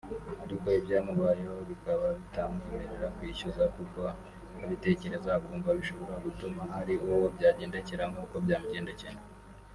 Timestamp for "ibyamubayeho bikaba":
0.79-2.05